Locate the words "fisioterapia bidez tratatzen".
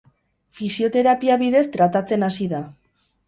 0.59-2.29